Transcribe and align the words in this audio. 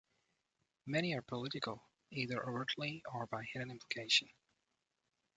Many 0.87 1.13
are 1.13 1.21
political, 1.21 1.83
either 2.09 2.43
overtly 2.49 3.03
or 3.13 3.27
by 3.27 3.43
hidden 3.53 3.69
implication. 3.69 4.29